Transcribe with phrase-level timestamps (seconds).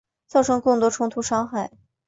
[0.25, 1.69] 造成更多冲突伤害